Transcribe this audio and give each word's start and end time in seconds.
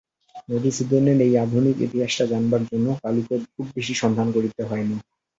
মধুসূদনের 0.49 1.17
এই 1.21 1.33
আধুনিক 1.37 1.75
ইতিহাসটা 1.87 2.25
জানবার 2.31 2.61
জন্যে 2.69 2.91
কালুকে 3.03 3.35
খুব 3.47 3.65
বেশি 3.75 3.93
সন্ধান 4.01 4.27
করতে 4.35 4.61
হয় 4.63 4.85
নি। 4.85 4.95